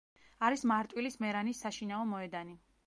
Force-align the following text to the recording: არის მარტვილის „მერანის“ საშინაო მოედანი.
არის 0.47 0.63
მარტვილის 0.71 1.21
„მერანის“ 1.27 1.63
საშინაო 1.67 2.11
მოედანი. 2.17 2.61